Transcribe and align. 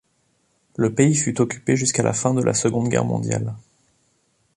Le 0.77 0.95
pays 0.95 1.13
fut 1.13 1.39
occupé 1.41 1.75
jusqu'à 1.75 2.01
la 2.01 2.11
fin 2.13 2.33
de 2.33 2.41
la 2.41 2.55
Seconde 2.55 2.87
Guerre 2.89 3.05
mondiale. 3.05 3.53